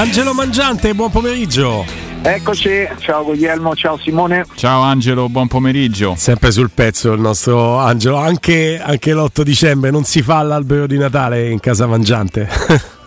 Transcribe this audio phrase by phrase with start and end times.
[0.00, 1.84] Angelo Mangiante, buon pomeriggio.
[2.22, 4.46] Eccoci, ciao Guglielmo, ciao Simone.
[4.54, 6.14] Ciao Angelo, buon pomeriggio.
[6.16, 10.96] Sempre sul pezzo il nostro Angelo, anche, anche l'8 dicembre non si fa l'albero di
[10.96, 12.48] Natale in casa Mangiante.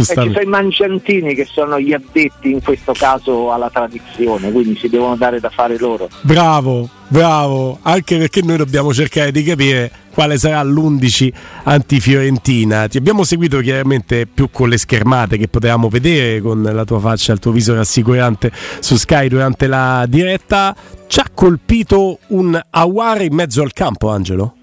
[0.00, 4.76] E ci sono i mangiantini che sono gli addetti in questo caso alla tradizione, quindi
[4.76, 6.08] si devono dare da fare loro.
[6.22, 11.32] Bravo, bravo, anche perché noi dobbiamo cercare di capire quale sarà l'11
[11.64, 12.88] anti-Fiorentina.
[12.88, 17.32] Ti abbiamo seguito chiaramente più con le schermate che potevamo vedere con la tua faccia,
[17.32, 20.74] il tuo viso rassicurante su Sky durante la diretta.
[21.06, 24.54] Ci ha colpito un Aware in mezzo al campo, Angelo?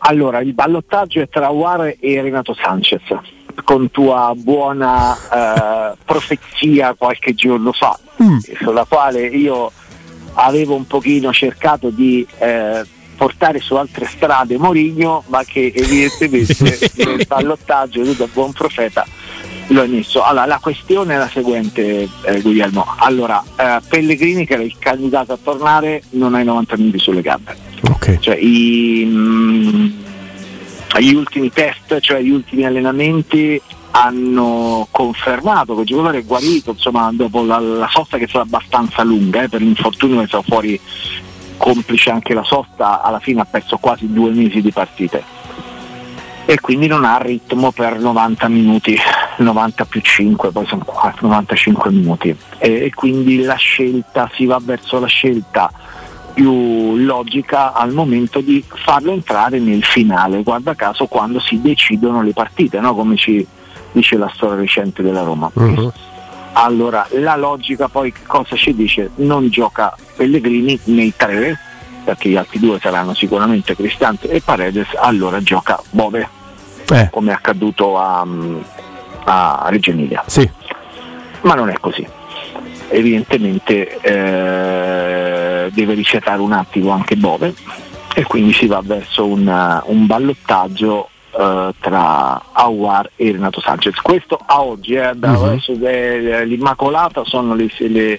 [0.00, 3.02] Allora, il ballottaggio è tra Aware e Renato Sanchez
[3.64, 8.38] con tua buona eh, profezia qualche giorno fa, mm.
[8.60, 9.70] sulla quale io
[10.34, 12.84] avevo un pochino cercato di eh,
[13.16, 19.04] portare su altre strade Morigno, ma che evidentemente nel ballottaggio tu da buon profeta
[19.68, 20.22] lo hai messo.
[20.22, 22.86] Allora, la questione è la seguente, eh, Guglielmo.
[22.98, 27.20] Allora, eh, Pellegrini, che era il candidato a tornare, non ha i 90 minuti sulle
[27.20, 27.56] gambe.
[27.82, 28.18] Okay.
[28.18, 29.90] Cioè, i, mh, mm,
[30.98, 37.10] gli ultimi test, cioè gli ultimi allenamenti hanno confermato che il giocatore è guarito insomma,
[37.12, 40.80] dopo la, la sosta che è stata abbastanza lunga eh, per l'infortunio che stato fuori
[41.56, 45.36] complice anche la sosta alla fine ha perso quasi due mesi di partite.
[46.44, 48.96] E quindi non ha ritmo per 90 minuti
[49.36, 50.84] 90 più 5 poi sono
[51.20, 52.34] 95 minuti.
[52.58, 55.70] E, e quindi la scelta si va verso la scelta
[56.38, 62.32] più logica al momento di farlo entrare nel finale, guarda caso quando si decidono le
[62.32, 62.94] partite, no?
[62.94, 63.44] come ci
[63.90, 65.50] dice la storia recente della Roma.
[65.52, 65.92] Uh-huh.
[66.52, 69.10] Allora, la logica poi cosa ci dice?
[69.16, 71.58] Non gioca Pellegrini nei tre,
[72.04, 76.28] perché gli altri due saranno sicuramente Cristante e Paredes, allora gioca Bove,
[76.88, 77.08] eh.
[77.10, 78.24] come è accaduto a,
[79.24, 80.22] a Reggio Emilia.
[80.26, 80.48] Sì.
[81.40, 82.06] Ma non è così
[82.88, 85.17] evidentemente eh,
[85.78, 87.54] deve ricettare un attimo anche Bove
[88.14, 93.94] e quindi si va verso un, un ballottaggio eh, tra Awar e Renato Sanchez.
[94.00, 95.44] Questo a oggi, eh, da uh-huh.
[95.44, 98.18] adesso è, l'Immacolata sono le, le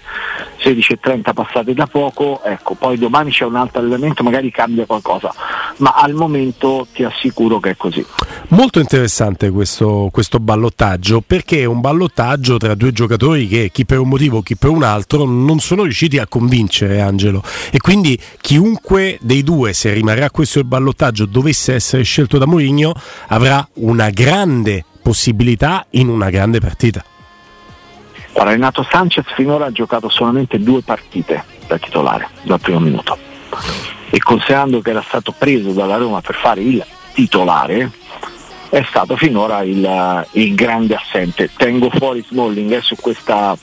[0.64, 5.34] 16.30 passate da poco, ecco, poi domani c'è un altro allenamento, magari cambia qualcosa,
[5.78, 8.06] ma al momento ti assicuro che è così.
[8.52, 14.00] Molto interessante questo, questo ballottaggio perché è un ballottaggio tra due giocatori che chi per
[14.00, 19.18] un motivo, chi per un altro non sono riusciti a convincere Angelo e quindi chiunque
[19.22, 22.94] dei due se rimarrà questo il ballottaggio dovesse essere scelto da Mourinho
[23.28, 27.04] avrà una grande possibilità in una grande partita.
[28.34, 33.18] Ora, Renato Sanchez finora ha giocato solamente due partite da titolare dal primo minuto
[34.10, 36.84] e considerando che era stato preso dalla Roma per fare il
[37.14, 37.92] titolare
[38.70, 41.50] è stato finora il, il grande assente.
[41.56, 43.58] Tengo fuori Smalling eh, su questa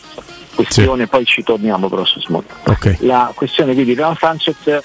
[0.54, 1.08] questione, sì.
[1.08, 2.50] poi ci torniamo però su Smalling.
[2.64, 2.96] Okay.
[3.00, 4.80] La questione quindi di Renato Sanchez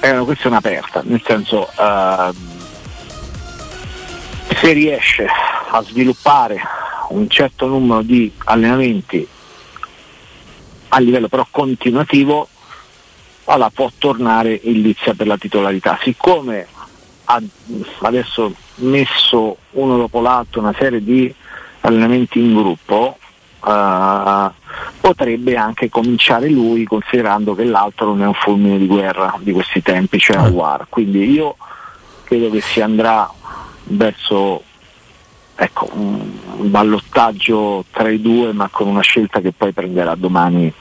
[0.00, 2.34] è una questione aperta, nel senso uh,
[4.60, 5.26] se riesce
[5.70, 6.60] a sviluppare
[7.10, 9.26] un certo numero di allenamenti
[10.88, 12.48] a livello però continuativo
[13.46, 15.98] allora può tornare in lizia per la titolarità.
[16.02, 16.66] Siccome
[17.24, 17.40] ha
[18.00, 21.32] adesso messo uno dopo l'altro una serie di
[21.80, 23.18] allenamenti in gruppo,
[23.60, 24.50] uh,
[25.00, 29.82] potrebbe anche cominciare lui considerando che l'altro non è un fulmine di guerra di questi
[29.82, 30.86] tempi, cioè Awar.
[30.88, 31.56] Quindi io
[32.24, 33.30] credo che si andrà
[33.88, 34.62] verso
[35.56, 40.72] ecco, un ballottaggio tra i due ma con una scelta che poi prenderà domani,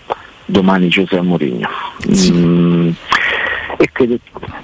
[0.46, 1.70] domani Giuseppe Mourinho.
[2.12, 2.32] Sì.
[2.32, 2.90] Mm,
[3.78, 4.18] e credo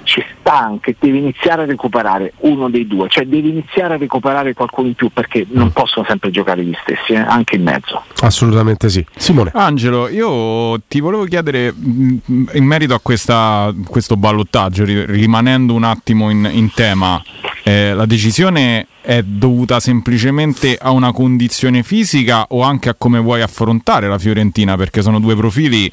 [0.04, 4.54] ci sta anche, devi iniziare a recuperare uno dei due, cioè devi iniziare a recuperare
[4.54, 7.18] qualcuno in più perché non possono sempre giocare gli stessi, eh?
[7.18, 8.02] anche in mezzo.
[8.20, 9.04] Assolutamente sì.
[9.16, 9.50] Simone.
[9.54, 12.16] Angelo, io ti volevo chiedere mm,
[12.54, 17.22] in merito a questa, questo ballottaggio, rimanendo un attimo in, in tema,
[17.64, 23.42] eh, la decisione è dovuta semplicemente a una condizione fisica o anche a come vuoi
[23.42, 24.76] affrontare la Fiorentina?
[24.76, 25.92] Perché sono due profili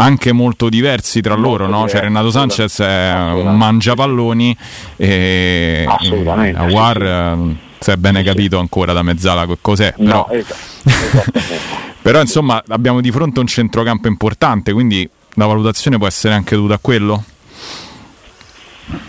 [0.00, 1.88] anche molto diversi tra molto loro, no?
[1.88, 4.56] Cioè Renato Sanchez è un mangiapalloni
[4.96, 5.86] e.
[5.88, 7.56] Aguar sì, sì.
[7.78, 9.94] si è bene capito ancora da mezzala che cos'è.
[9.98, 10.40] No, però...
[10.82, 11.40] Esatto,
[12.02, 16.74] però insomma abbiamo di fronte un centrocampo importante, quindi la valutazione può essere anche dovuta
[16.74, 17.24] a quello?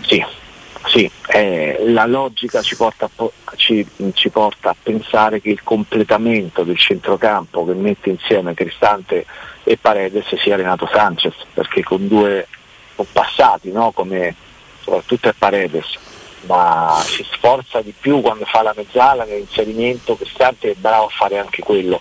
[0.06, 0.22] Sì,
[0.88, 3.08] sì, eh, la logica ci porta,
[3.54, 9.24] ci, ci porta, a pensare che il completamento del centrocampo che mette insieme Cristante
[9.62, 12.48] e Paredes sia Renato Sanchez, perché con due
[13.12, 13.92] passati, no?
[13.92, 14.34] come
[14.80, 15.98] soprattutto è Paredes,
[16.46, 21.38] ma si sforza di più quando fa la mezzala nell'inserimento, Cristante è bravo a fare
[21.38, 22.00] anche quello.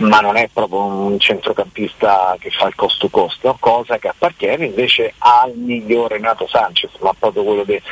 [0.00, 5.52] Ma non è proprio un centrocampista che fa il costo-costo, cosa che appartiene invece al
[5.54, 7.82] miglior Renato Sanchez, ma proprio quello de,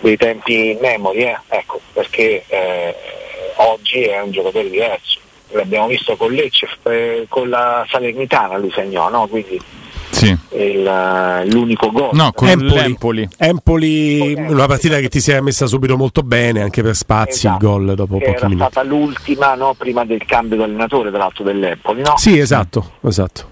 [0.00, 1.38] dei tempi in memory, eh?
[1.48, 2.94] ecco, perché eh,
[3.56, 5.18] oggi è un giocatore diverso.
[5.52, 9.26] L'abbiamo visto con Lecce, eh, con la Salernitana lui segnò, no?
[9.26, 9.60] Quindi
[10.26, 10.38] sì.
[10.56, 12.10] il, l'unico gol.
[12.12, 13.28] No, con Empoli.
[13.36, 17.64] Empoli, una partita che ti si è messa subito molto bene, anche per spazi Esatto,
[17.64, 18.70] il gol dopo che pochi era minuti.
[18.70, 19.74] stata l'ultima no?
[19.74, 22.16] prima del cambio di allenatore, tra l'altro dell'Empoli, no?
[22.16, 23.48] Sì, esatto, esatto.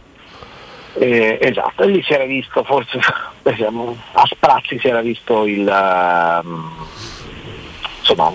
[0.95, 2.99] Eh, esatto, e lì si era visto, forse
[3.43, 6.71] beh, siamo- a sprazzi si era visto il ehm,
[8.01, 8.33] insomma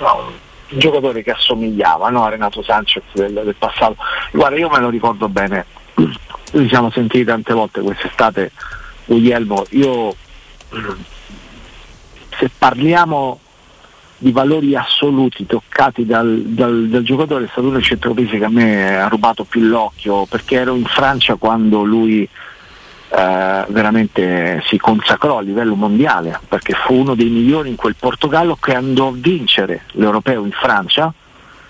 [0.00, 0.30] no,
[0.70, 3.96] un giocatore che assomigliava no, a Renato Sanchez del, del passato.
[4.32, 5.64] Guarda, io me lo ricordo bene,
[6.50, 8.52] ci siamo sentiti tante volte quest'estate,
[9.04, 10.14] Guglielmo, io
[12.38, 13.40] se parliamo
[14.20, 18.48] di valori assoluti toccati dal, dal- dal giocatore è stato uno dei centropesi che a
[18.50, 22.22] me ha rubato più l'occhio perché ero in Francia quando lui
[23.10, 28.56] eh, veramente si consacrò a livello mondiale perché fu uno dei migliori in quel Portogallo
[28.56, 31.12] che andò a vincere l'Europeo in Francia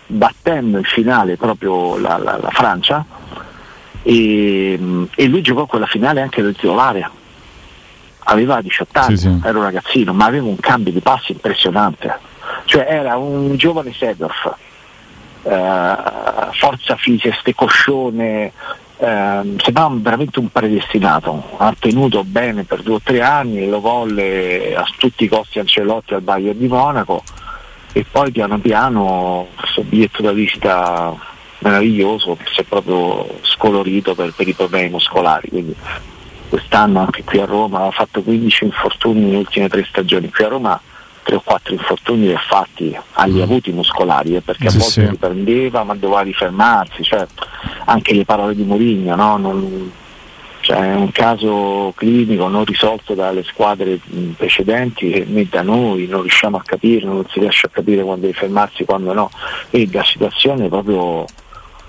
[0.06, 3.04] battendo in finale proprio la, la- la Francia
[4.02, 4.78] e,
[5.14, 7.10] e lui giocò quella finale anche del titolare
[8.30, 9.40] aveva 18 anni, Sì, sì.
[9.42, 12.18] era un ragazzino, ma aveva un cambio di passi impressionante.
[12.64, 14.54] Cioè era un giovane Sedorf,
[15.42, 15.96] eh,
[16.52, 18.52] forza fisica, ste coscione,
[18.98, 21.56] eh, sembrava veramente un predestinato.
[21.56, 26.14] Ha tenuto bene per due o tre anni, lo volle a tutti i costi Ancelotti
[26.14, 27.22] al Bayern di Monaco
[27.92, 31.14] e poi piano piano questo biglietto da visita
[31.60, 35.49] meraviglioso si è proprio scolorito per, per i problemi muscolari.
[35.49, 35.75] Quindi
[36.49, 40.49] quest'anno anche qui a Roma ha fatto 15 infortuni nelle ultime tre stagioni, qui a
[40.49, 40.81] Roma
[41.22, 44.93] tre o quattro infortuni li ha fatti agli avuti muscolari eh, perché a Sì, volte
[44.93, 45.06] sì.
[45.06, 47.26] riprendeva ma doveva rifermarsi, cioè,
[47.84, 49.37] anche le parole di Mourinho, no?
[49.37, 49.93] Non-
[50.61, 56.06] cioè, è un caso clinico non risolto dalle squadre mh, precedenti e né da noi
[56.08, 59.31] non riusciamo a capire, non si riesce a capire quando deve fermarsi, quando no,
[59.70, 61.25] e la situazione è proprio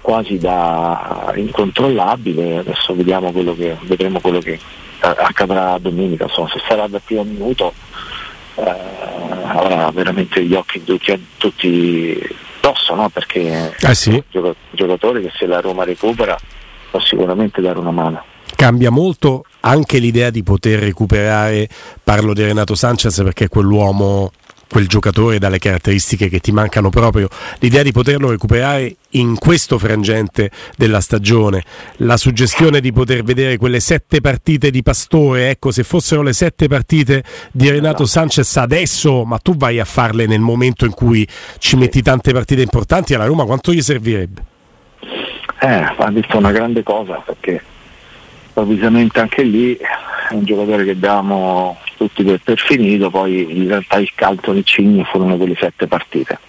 [0.02, 4.60] quasi da incontrollabile, adesso vediamo quello che, vedremo quello che
[5.00, 7.74] accadrà domenica, insomma se sarà dal primo minuto
[8.56, 8.74] eh,
[9.46, 13.10] avrà veramente gli occhi tutti, tutti addosso, no?
[13.10, 14.12] perché Eh sì.
[14.12, 16.38] è un gioca- giocatore che se la Roma recupera
[16.92, 18.24] può sicuramente dare una mano.
[18.56, 21.68] Cambia molto anche l'idea di poter recuperare,
[22.04, 24.32] parlo di Renato Sanchez perché è quell'uomo,
[24.70, 27.28] quel giocatore dalle caratteristiche che ti mancano proprio,
[27.60, 31.64] l'idea di poterlo recuperare in questo frangente della stagione,
[31.98, 36.68] la suggestione di poter vedere quelle sette partite di Pastore, ecco se fossero le sette
[36.68, 41.28] partite di Renato Sanchez adesso, ma tu vai a farle nel momento in cui
[41.58, 44.44] ci metti tante partite importanti alla Roma, quanto gli servirebbe?
[45.62, 47.62] Eh, ha detto una grande cosa perché
[48.50, 53.98] improvvisamente anche lì è un giocatore che abbiamo tutti per, per finito, poi in realtà
[53.98, 56.40] il calcio di Cigni furono quelle sette partite.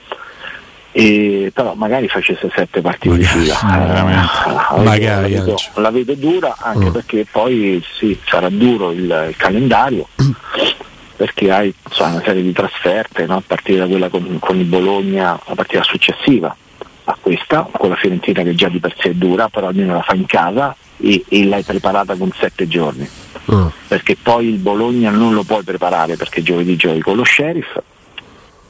[0.92, 3.60] E, però magari facesse sette partite di Magari, fila.
[3.60, 4.32] eh, veramente.
[4.46, 6.92] la, vedo, Magari, la, vedo, la vedo dura anche Mm.
[6.92, 10.08] perché poi sì, sarà duro il, il calendario
[11.16, 13.36] perché hai insomma, una serie di trasferte no?
[13.36, 16.54] a partire da quella con, con il Bologna, la partita successiva
[17.04, 20.02] a questa, con la Fiorentina che già di per sé è dura, però almeno la
[20.02, 23.08] fa in casa e, e l'hai preparata con sette giorni,
[23.50, 23.66] Mm.
[23.88, 27.78] perché poi il Bologna non lo puoi preparare perché giovedì giochi con lo Sheriff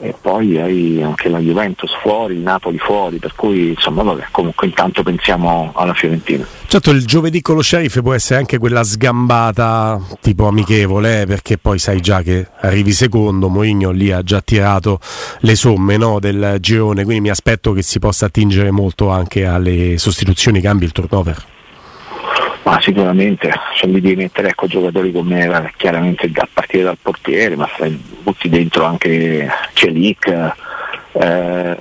[0.02, 4.66] e poi hai anche la Juventus fuori, il Napoli fuori, per cui insomma vabbè, comunque
[4.66, 6.46] intanto pensiamo alla Fiorentina.
[6.66, 11.58] Certo, il giovedì con lo sheriff può essere anche quella sgambata tipo amichevole, eh, perché
[11.58, 15.00] poi sai già che arrivi secondo, Mourinho lì ha già tirato
[15.40, 19.98] le somme no, del girone, quindi mi aspetto che si possa attingere molto anche alle
[19.98, 21.44] sostituzioni, cambi il turnover.
[22.62, 27.56] Ma sicuramente cioè, lì devi mettere ecco, giocatori come eh, chiaramente a partire dal portiere,
[27.56, 27.90] ma sai,
[28.22, 30.52] butti dentro anche Celic,
[31.12, 31.76] eh,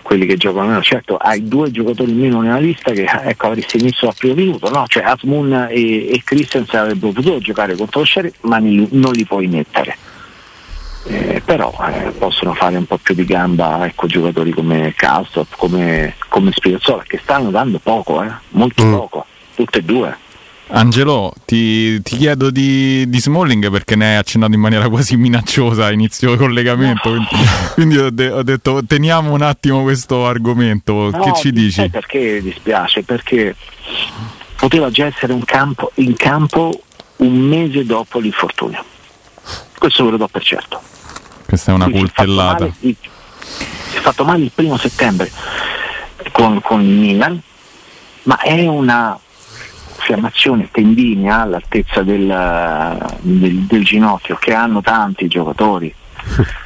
[0.00, 0.82] quelli che giocano meno.
[0.82, 4.70] Certo, hai due giocatori in meno nella lista che ecco, avresti messo al primo minuto,
[4.70, 4.84] no?
[4.86, 9.24] Cioè Asmun e, e Christensen avrebbero potuto giocare contro lo Sheriff, ma ni- non li
[9.26, 9.96] puoi mettere.
[11.08, 16.14] Eh, però eh, possono fare un po' più di gamba ecco, giocatori come Castro, come,
[16.28, 18.92] come Spirozzola, che stanno dando poco, eh, molto Mm.
[18.92, 20.16] poco, tutte e due.
[20.68, 25.86] Angelo, ti, ti chiedo di, di Smalling perché ne hai accennato in maniera quasi minacciosa
[25.86, 27.28] a inizio collegamento, quindi,
[27.74, 31.88] quindi ho, de- ho detto teniamo un attimo questo argomento, che No, ci dici?
[31.88, 33.04] perché dispiace?
[33.04, 33.54] Perché
[34.56, 36.82] poteva già essere un campo, in campo
[37.18, 38.84] un mese dopo l'infortunio.
[39.78, 40.80] Questo ve lo do per certo.
[41.46, 42.68] Questa è una coltellata.
[42.80, 42.96] Si
[43.94, 45.30] è fatto male il primo settembre.
[46.32, 47.40] con, con il Milan,
[48.24, 49.16] ma è una
[50.06, 55.92] fiammazione tendinea all'altezza del, del, del ginocchio che hanno tanti giocatori.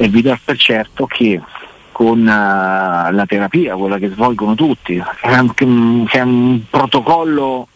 [0.00, 1.40] E vi do per certo che
[1.90, 5.52] con uh, la terapia, quella che svolgono tutti, è, un,
[6.06, 7.66] che è un protocollo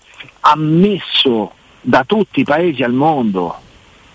[0.43, 1.51] ammesso
[1.81, 3.61] da tutti i paesi al mondo,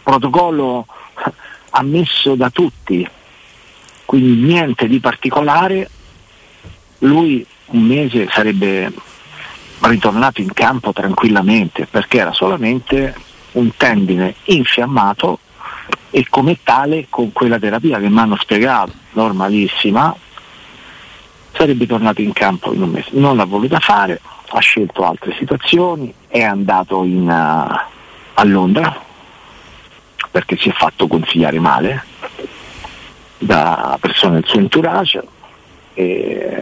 [0.04, 0.86] protocollo
[1.72, 3.06] ammesso da tutti,
[4.06, 5.90] quindi niente di particolare,
[7.00, 8.94] lui un mese sarebbe
[9.88, 13.16] ritornato in campo tranquillamente perché era solamente
[13.54, 15.40] un tendine infiammato
[16.10, 20.16] e come tale con quella terapia che mi hanno spiegato, normalissima,
[21.54, 23.10] sarebbe tornato in campo in un mese.
[23.14, 27.80] Non l'ha voluta fare, ha scelto altre situazioni, è andato in, uh,
[28.34, 29.06] a Londra
[30.32, 32.04] perché si è fatto consigliare male
[33.40, 35.24] da persone del suo entourage
[35.94, 36.62] e,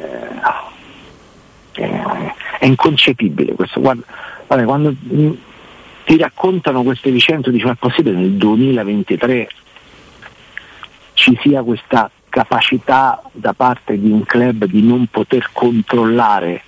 [1.72, 3.80] è, è inconcepibile questo.
[3.80, 4.04] Guarda,
[4.48, 4.96] guarda, quando
[6.06, 9.48] ti raccontano queste vicende dici ma è possibile nel 2023
[11.14, 16.62] ci sia questa capacità da parte di un club di non poter controllare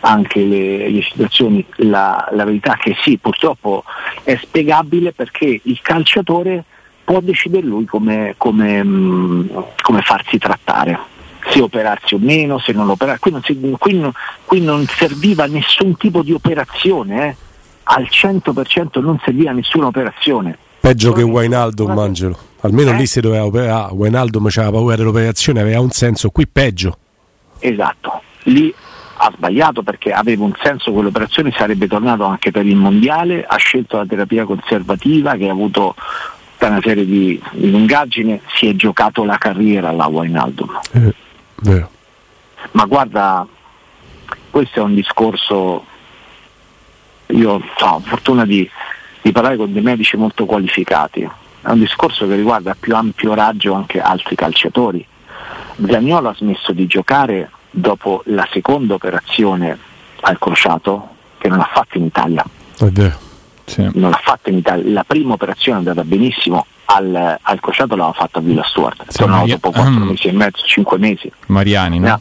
[0.00, 3.84] anche le, le situazioni, la, la, verità che sì, purtroppo
[4.24, 6.64] è spiegabile perché il calciatore
[7.04, 9.48] può decidere lui come, come, mm,
[9.80, 10.98] come farsi trattare,
[11.50, 13.18] se operarsi o meno, se non operare.
[13.18, 14.12] Qui non, si, qui non,
[14.44, 17.36] qui non serviva nessun tipo di operazione, eh.
[17.84, 20.56] al 100% non serviva nessuna operazione.
[20.80, 22.36] Peggio che Wainaldum, Angelo.
[22.60, 22.96] Almeno eh?
[22.96, 23.92] lì si doveva operare.
[23.92, 26.98] Wainaldum aveva paura dell'operazione, aveva un senso, qui peggio.
[27.58, 28.74] Esatto, lì
[29.24, 33.96] ha sbagliato perché aveva un senso quell'operazione, sarebbe tornato anche per il mondiale, ha scelto
[33.96, 35.94] la terapia conservativa che ha avuto
[36.66, 40.80] una serie di, di lungaggini, si è giocato la carriera alla Wainaldum.
[40.92, 41.14] Eh,
[42.72, 43.46] Ma guarda,
[44.50, 45.84] questo è un discorso,
[47.26, 48.68] io ho fortuna di,
[49.20, 51.28] di parlare con dei medici molto qualificati,
[51.62, 55.06] è un discorso che riguarda a più ampio raggio anche altri calciatori.
[55.86, 59.78] Zagnolo ha smesso di giocare dopo la seconda operazione
[60.20, 62.44] al crociato che non ha fatto in Italia.
[63.64, 63.88] Sì.
[63.94, 64.92] Non l'ha fatto in Italia.
[64.92, 69.18] La prima operazione è andata benissimo, al, al crociato l'aveva fatta a Villa Stuart, sì,
[69.18, 71.32] tornato dopo 4 um, mesi e mezzo, 5 mesi.
[71.46, 72.20] Mariani, no?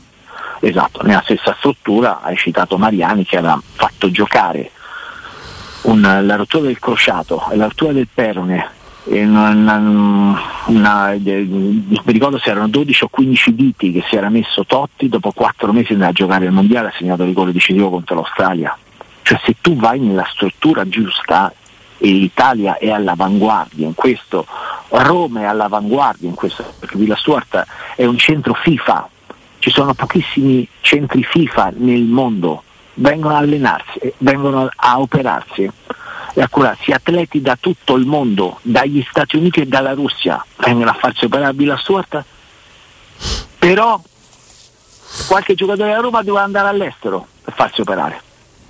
[0.59, 4.71] esatto, nella stessa struttura hai citato Mariani che aveva fatto giocare
[5.83, 9.49] un, la rottura del crociato e la rottura del perone una,
[10.67, 15.31] una, mi ricordo se erano 12 o 15 diti che si era messo Totti dopo
[15.31, 18.77] 4 mesi andava a giocare il mondiale ha segnato il rigore decisivo contro l'Australia
[19.23, 21.51] cioè se tu vai nella struttura giusta
[22.09, 24.45] l'Italia è all'avanguardia in questo
[24.89, 27.65] Roma è all'avanguardia in questo perché Villa Stuart
[27.95, 29.09] è un centro FIFA
[29.59, 32.63] ci sono pochissimi centri FIFA nel mondo
[32.95, 35.69] vengono a allenarsi vengono a operarsi
[36.33, 40.89] e a curarsi atleti da tutto il mondo, dagli Stati Uniti e dalla Russia, vengono
[40.89, 42.23] a farsi operare a Villa Stuart,
[43.59, 44.01] però
[45.27, 48.21] qualche giocatore della Roma doveva andare all'estero per farsi operare.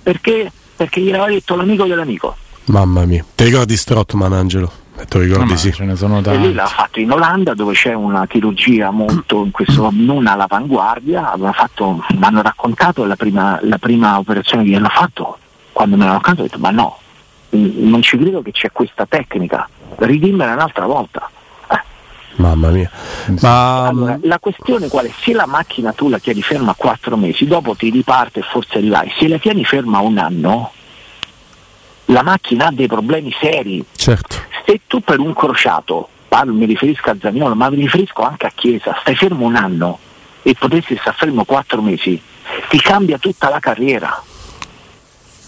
[0.02, 0.50] Perché?
[0.74, 2.36] Perché gli aveva detto l'amico dell'amico.
[2.64, 4.72] Mamma mia, ti ricordi Strottman Angelo?
[4.98, 5.72] E tu ricordi no, sì.
[5.72, 6.38] Ce ne sono tanti.
[6.38, 11.34] E lui l'ha fatto in Olanda dove c'è una chirurgia molto in questo, non all'avanguardia,
[11.52, 15.38] fatto, mi hanno raccontato la prima, la prima operazione che gli hanno fatto,
[15.72, 16.98] quando me l'hanno raccontato ho detto ma no,
[17.50, 21.28] non ci credo che c'è questa tecnica, ridimmela un'altra volta.
[21.68, 21.80] Eh.
[22.36, 22.90] Mamma mia.
[23.40, 23.86] Ma...
[23.88, 25.10] Allora, la questione qual è?
[25.20, 29.10] Se la macchina tu la tieni ferma quattro mesi, dopo ti riparte e forse arrivai.
[29.18, 30.72] Se la tieni ferma un anno,
[32.12, 33.84] la macchina ha dei problemi seri.
[33.96, 34.36] Certo.
[34.66, 38.52] Se tu per un crociato, parlo, mi riferisco a Zagnolo, ma mi riferisco anche a
[38.54, 39.98] Chiesa, stai fermo un anno
[40.42, 42.20] e potessi stare fermo quattro mesi,
[42.68, 44.22] ti cambia tutta la carriera.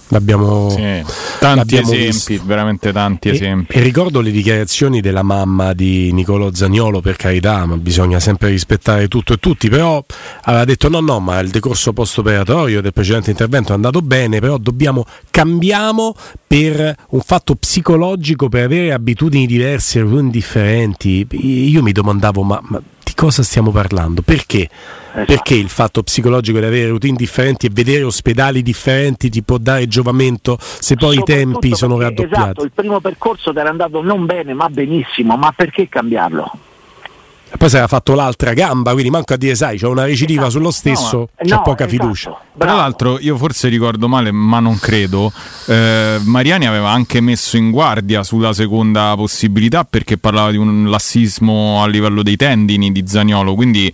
[0.09, 1.03] L'abbiamo, sì,
[1.39, 2.45] tanti l'abbiamo esempi, visto.
[2.45, 3.73] veramente tanti e, esempi.
[3.73, 9.09] E ricordo le dichiarazioni della mamma di Nicolo Zagnolo, per carità, ma bisogna sempre rispettare
[9.09, 10.05] tutto e tutti, però
[10.43, 14.59] aveva detto no, no, ma il decorso post-operatorio del precedente intervento è andato bene, però
[14.59, 16.15] dobbiamo, cambiamo
[16.47, 21.27] per un fatto psicologico, per avere abitudini diverse, abitudini differenti.
[21.31, 22.83] Io mi domandavo, ma, ma
[23.15, 24.23] cosa stiamo parlando?
[24.23, 24.69] Perché?
[25.13, 25.25] Esatto.
[25.27, 29.87] Perché il fatto psicologico di avere routine differenti e vedere ospedali differenti ti può dare
[29.87, 32.35] giovamento se poi i tempi sono raddoppiati?
[32.35, 36.51] Esatto, il primo percorso ti era andato non bene ma benissimo, ma perché cambiarlo?
[37.55, 40.47] E poi si era fatto l'altra gamba, quindi manco a dire, sai, c'è una recidiva
[40.47, 40.57] esatto.
[40.57, 42.03] sullo stesso, no, c'è no, poca esatto.
[42.03, 42.41] fiducia.
[42.59, 45.33] Tra l'altro, io forse ricordo male, ma non credo.
[45.67, 51.81] Eh, Mariani aveva anche messo in guardia sulla seconda possibilità perché parlava di un lassismo
[51.81, 53.55] a livello dei tendini di Zagnolo.
[53.55, 53.93] Quindi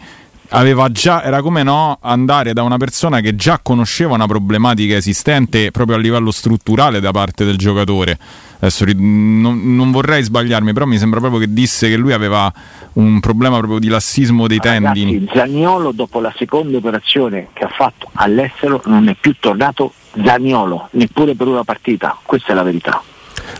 [0.50, 5.70] aveva già, era come no andare da una persona che già conosceva una problematica esistente
[5.70, 8.18] proprio a livello strutturale da parte del giocatore.
[8.58, 12.52] Adesso non, non vorrei sbagliarmi, però mi sembra proprio che disse che lui aveva
[12.94, 15.28] un problema proprio di lassismo dei Ragazzi, tendini.
[15.32, 21.34] Zagnolo dopo la seconda operazione che ha fatto all'estero non è più tornato Zagnolo, neppure
[21.34, 23.02] per una partita, questa è la verità.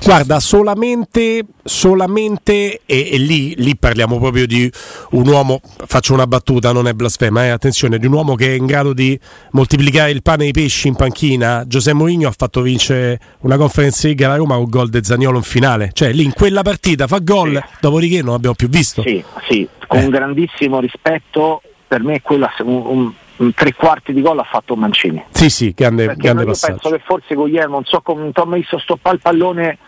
[0.03, 4.71] Guarda, solamente, solamente e, e lì, lì, parliamo proprio di
[5.11, 8.57] un uomo, faccio una battuta, non è blasfema, eh, attenzione, di un uomo che è
[8.57, 9.19] in grado di
[9.53, 11.65] moltiplicare il pane e i pesci in panchina.
[11.67, 15.43] Giuseppe Mourinho ha fatto vincere una conferenza League alla Roma con gol de Zagnolo in
[15.43, 17.77] finale, cioè lì in quella partita fa gol, sì.
[17.81, 19.03] dopodiché non abbiamo più visto.
[19.03, 20.09] Sì, sì, con eh.
[20.09, 23.13] grandissimo rispetto, per me quello è un, un
[23.55, 25.25] tre quarti di gol ha fatto Mancini.
[25.31, 26.79] Sì, sì, grande, grande passaggio.
[26.81, 29.79] Penso che forse Guglielmo, non so come ti ho visto stoppare il pallone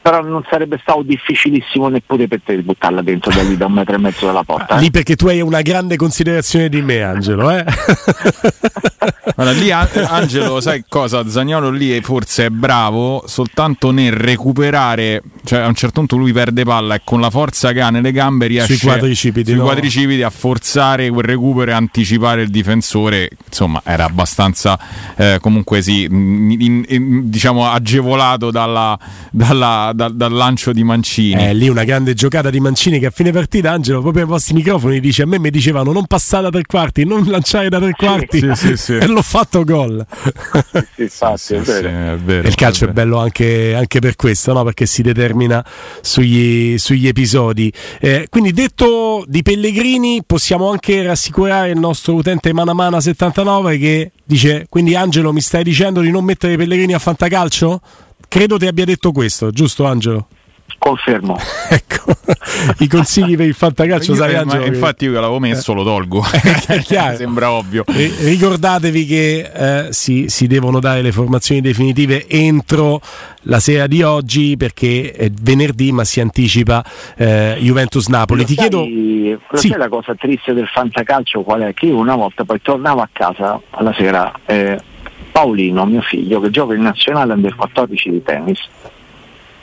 [0.00, 3.72] però non sarebbe stato difficilissimo neppure per te di buttarla dentro da lì da un
[3.72, 4.76] metro e mezzo dalla porta.
[4.76, 4.80] Eh?
[4.80, 7.50] Lì perché tu hai una grande considerazione di me, Angelo.
[7.50, 7.64] Eh?
[9.40, 11.28] allora, lì Angelo, sai cosa?
[11.28, 16.64] Zagnolo lì forse è bravo soltanto nel recuperare, cioè a un certo punto lui perde
[16.64, 19.64] palla e con la forza che ha nelle gambe riesce sui quadricipiti, sui no?
[19.64, 23.30] quadricipiti a forzare quel recupero e anticipare il difensore.
[23.46, 24.78] Insomma, era abbastanza
[25.16, 28.98] eh, comunque sì, in, in, diciamo agevolato dalla,
[29.30, 31.48] dalla dal, dal lancio di Mancini.
[31.48, 34.54] Eh, lì una grande giocata di Mancini che a fine partita Angelo proprio ai vostri
[34.54, 37.92] microfoni dice a me mi dicevano non passare da tre quarti, non lanciare da tre
[37.92, 40.04] quarti sì, sì, sì, e l'ho fatto gol.
[40.96, 41.88] Infatti, è vero.
[41.88, 44.64] È vero, il calcio è, è bello anche, anche, per questo, no?
[44.64, 45.64] perché si determina
[46.00, 47.70] sugli, sugli episodi.
[48.00, 54.66] Eh, quindi detto di Pellegrini possiamo anche rassicurare il nostro utente Manamana 79 che dice
[54.68, 57.80] quindi Angelo mi stai dicendo di non mettere Pellegrini a fantacalcio?
[58.26, 60.28] Credo ti abbia detto questo, giusto Angelo?
[60.78, 61.36] Confermo.
[61.68, 62.12] ecco,
[62.78, 64.64] i consigli per il fantacalcio, sai Angelo?
[64.64, 67.16] Infatti io che l'avevo messo lo tolgo, è chiaro.
[67.18, 67.84] sembra ovvio.
[67.86, 73.00] E ricordatevi che eh, si, si, devono dare le formazioni definitive entro
[73.42, 76.84] la sera di oggi perché è venerdì ma si anticipa
[77.16, 78.44] eh, Juventus-Napoli.
[78.44, 79.58] Ti sai, chiedo...
[79.58, 79.68] Sì.
[79.76, 81.74] la cosa triste del fantacalcio qual è?
[81.74, 84.32] Che io una volta poi tornavo a casa alla sera...
[84.46, 84.80] Eh,
[85.30, 88.58] Paolino, mio figlio, che gioca in nazionale under 14 di tennis,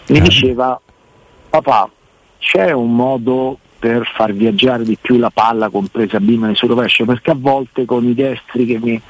[0.08, 0.22] mi eh.
[0.22, 0.80] diceva,
[1.62, 1.90] papà,
[2.40, 7.32] c'è un modo per far viaggiare di più la palla compresa Bimane sul rovescio, perché
[7.32, 9.02] a volte con i destri che mi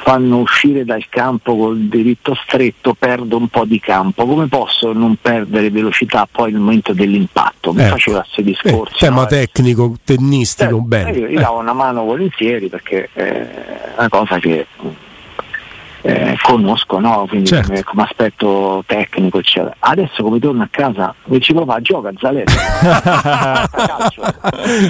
[0.00, 5.16] fanno uscire dal campo col diritto stretto perdo un po' di campo, come posso non
[5.20, 7.72] perdere velocità poi nel momento dell'impatto?
[7.72, 7.90] Mi ecco.
[7.90, 8.94] faceva questi discorsi.
[8.94, 9.26] Eh, tema no?
[9.26, 11.10] tecnico, tennistico, eh, bene.
[11.10, 14.66] Io gli davo una mano volentieri perché è una cosa che
[16.02, 17.26] eh, conosco, no?
[17.28, 17.68] quindi certo.
[17.68, 19.74] come, come, aspetto tecnico, eccetera.
[19.78, 22.56] Adesso come torno a casa, mi ci papà gioca Zaleschi.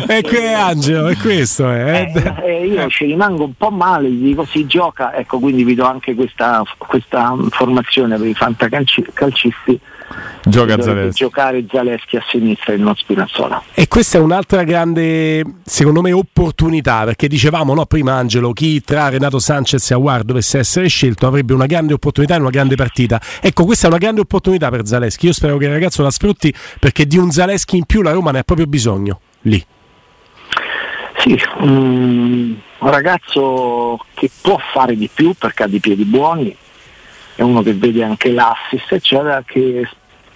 [0.08, 1.70] e qui è Angelo, è questo.
[1.70, 2.12] Eh.
[2.12, 5.74] Eh, eh, io ci rimango un po' male, gli dico si gioca, ecco quindi vi
[5.74, 9.80] do anche questa, questa formazione per i fantacalcisti
[10.44, 11.24] Gioca Zaleschi.
[11.24, 13.62] giocare Zaleschi a sinistra e non Spinazzola.
[13.74, 19.08] E questa è un'altra grande, secondo me, opportunità, perché dicevamo no, prima Angelo, chi tra
[19.08, 23.20] Renato Sanchez e Aguard dovesse essere scelto avrebbe una grande opportunità in una grande partita.
[23.40, 25.26] Ecco, questa è una grande opportunità per Zaleschi.
[25.26, 28.30] Io spero che il ragazzo la sfrutti perché di un Zaleschi in più la Roma
[28.30, 29.64] ne ha proprio bisogno lì.
[31.18, 36.56] Sì, um, un ragazzo che può fare di più perché ha dei piedi buoni,
[37.38, 39.88] è uno che vede anche l'assist, eccetera, che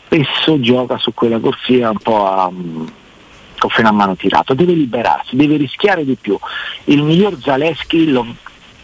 [0.05, 5.35] spesso gioca su quella corsia un po' a, con freno a mano tirato, deve liberarsi,
[5.35, 6.38] deve rischiare di più.
[6.85, 8.25] Il miglior Zaleschi lo,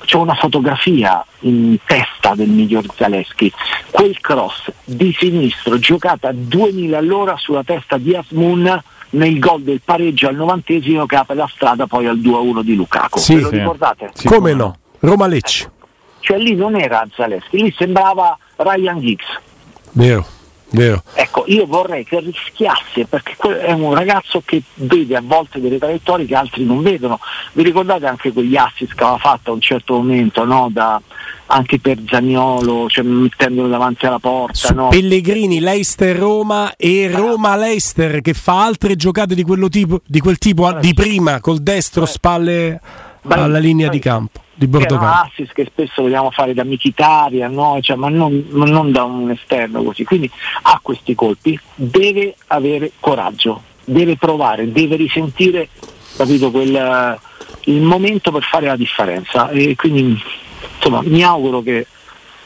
[0.05, 3.53] c'è una fotografia in testa del miglior Zaleschi,
[3.93, 9.81] quel cross di sinistro giocato a 2000 all'ora sulla testa di Asmun nel gol del
[9.85, 13.21] pareggio al novantesimo che apre la strada poi al 2-1 di Lukaku.
[13.21, 14.11] Sì, Ve lo ricordate?
[14.13, 14.77] Sì, come no?
[14.99, 15.77] Roma Lecce
[16.21, 19.41] cioè lì non era Zaleschi, lì sembrava Ryan Giggs.
[19.93, 20.27] Vero.
[20.71, 21.03] Vero.
[21.15, 26.27] Ecco, io vorrei che rischiasse perché è un ragazzo che vede a volte delle traiettorie
[26.27, 27.19] che altri non vedono.
[27.53, 30.69] Vi ricordate anche quegli assist che aveva fatto a un certo momento, no?
[30.71, 31.01] da,
[31.47, 34.75] anche per Zagnolo, cioè mettendolo davanti alla porta.
[34.75, 34.89] No?
[34.89, 40.93] Pellegrini, Leicester, Roma e Roma-Leicester che fa altre giocate di, tipo, di quel tipo di
[40.93, 42.79] prima, col destro, spalle
[43.27, 45.01] alla linea di campo di Bordeaux.
[45.01, 47.79] assist che spesso vogliamo fare da Michitaria, no?
[47.81, 50.03] cioè, ma, non, non, da un esterno così.
[50.03, 50.29] Quindi
[50.63, 55.69] ha questi colpi, deve avere coraggio, deve provare, deve risentire
[56.17, 57.19] capito, quel,
[57.65, 59.49] il momento per fare la differenza.
[59.51, 60.21] E quindi
[60.75, 61.87] insomma mi auguro che,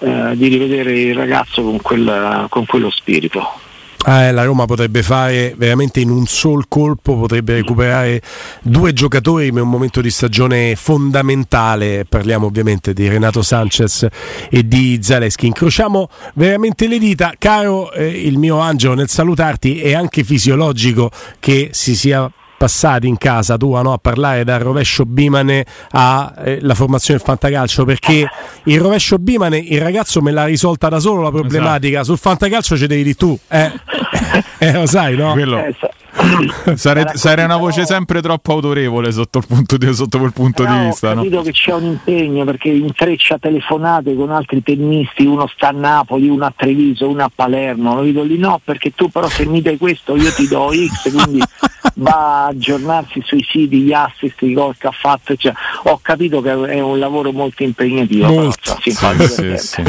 [0.01, 3.61] eh, di rivedere il ragazzo con, quel, con quello spirito.
[4.05, 8.21] Eh, la Roma potrebbe fare veramente in un sol colpo, potrebbe recuperare
[8.61, 12.05] due giocatori in un momento di stagione fondamentale.
[12.09, 14.09] Parliamo ovviamente di Renato Sanchez
[14.51, 15.47] e di Zaleschi.
[15.47, 21.69] Incrociamo veramente le dita, caro eh, il mio angelo, nel salutarti è anche fisiologico che
[21.73, 22.29] si sia
[22.63, 23.93] passati in casa tua no?
[23.93, 28.31] a parlare dal rovescio Bimane alla eh, formazione del fantacalcio perché
[28.63, 32.05] il rovescio Bimane il ragazzo me l'ha risolta da solo la problematica esatto.
[32.05, 33.73] sul fantacalcio ci devi di tu eh,
[34.59, 35.33] eh, lo sai no?
[35.33, 35.61] Quello.
[36.75, 40.79] Sare, sarei una voce sempre troppo autorevole sotto, il punto di, sotto quel punto no,
[40.79, 41.13] di vista.
[41.13, 41.43] Ho capito no?
[41.43, 46.45] che c'è un impegno perché intreccia telefonate con altri tennisti, uno sta a Napoli, uno
[46.45, 47.95] a Treviso, uno a Palermo.
[47.95, 51.11] Lo vedo lì no, perché tu però se mi dai questo io ti do X,
[51.13, 51.43] quindi
[51.95, 55.35] va a aggiornarsi sui siti, gli assist, i gol che ha fatto.
[55.35, 55.53] Cioè,
[55.85, 58.27] ho capito che è un lavoro molto impegnativo.
[58.27, 58.79] Molto.
[58.83, 59.83] Però, sì, sì,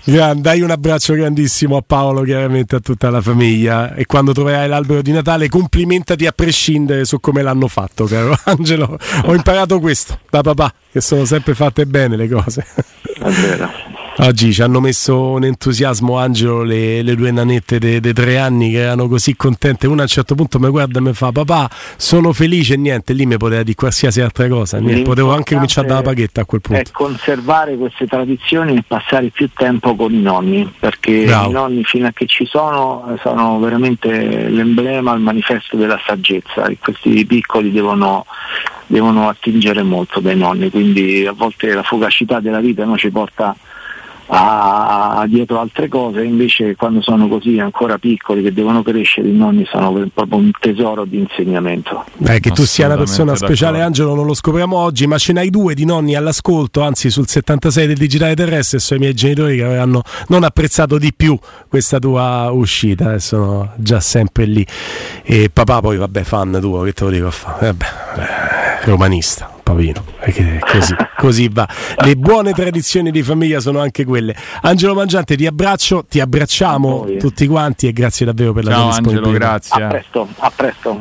[0.00, 0.12] sì.
[0.36, 5.02] Dai un abbraccio grandissimo a Paolo, chiaramente a tutta la famiglia e quando troverai l'albero
[5.02, 8.96] di Natale complimentati a prescindere su come l'hanno fatto, caro Angelo.
[9.24, 12.64] Ho imparato questo da papà, che sono sempre fatte bene le cose.
[13.18, 13.95] È vero.
[14.18, 18.70] Oggi ci hanno messo un entusiasmo Angelo le, le due nanette dei de tre anni
[18.70, 19.86] che erano così contente.
[19.86, 23.12] Una a un certo punto mi guarda e mi fa papà sono felice e niente,
[23.12, 26.62] lì mi poteva dire qualsiasi altra cosa, niente, potevo anche cominciare dalla paghetta a quel
[26.62, 26.80] punto.
[26.80, 31.50] È conservare queste tradizioni e passare più tempo con i nonni, perché Bravo.
[31.50, 36.78] i nonni fino a che ci sono sono veramente l'emblema, il manifesto della saggezza e
[36.80, 38.24] questi piccoli devono
[38.86, 43.48] devono attingere molto dai nonni, quindi a volte la fugacità della vita no, ci porta
[43.48, 43.56] a,
[44.28, 49.64] a dietro altre cose, invece quando sono così ancora piccoli che devono crescere i nonni
[49.70, 52.04] sono proprio un tesoro di insegnamento.
[52.26, 55.50] Eh, che tu sia una persona speciale Angelo non lo scopriamo oggi, ma ce n'hai
[55.50, 59.64] due di nonni all'ascolto, anzi sul 76 del digitale terrestre sono i miei genitori che
[59.64, 64.66] avranno non apprezzato di più questa tua uscita, eh, sono già sempre lì.
[65.22, 67.66] E papà poi vabbè fan tuo, che te lo dico a fare?
[67.66, 67.84] Vabbè,
[68.18, 69.50] eh, romanista.
[69.62, 71.68] Pavino, perché così, così va.
[71.96, 74.32] Le buone tradizioni di famiglia sono anche quelle.
[74.62, 78.88] Angelo Mangiante, ti abbraccio, ti abbracciamo tutti quanti e grazie davvero per la Ciao, tua
[78.90, 79.26] disponibilità.
[79.26, 79.82] Angelo, grazie.
[79.82, 81.00] A presto, a presto.